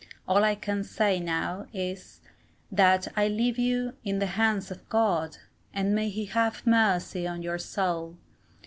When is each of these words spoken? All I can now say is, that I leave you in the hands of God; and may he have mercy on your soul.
All 0.27 0.43
I 0.43 0.55
can 0.55 0.77
now 0.79 1.67
say 1.69 1.69
is, 1.73 2.21
that 2.71 3.07
I 3.15 3.27
leave 3.27 3.59
you 3.59 3.93
in 4.03 4.17
the 4.17 4.25
hands 4.25 4.71
of 4.71 4.89
God; 4.89 5.37
and 5.75 5.93
may 5.93 6.09
he 6.09 6.25
have 6.25 6.65
mercy 6.65 7.27
on 7.27 7.43
your 7.43 7.59
soul. 7.59 8.17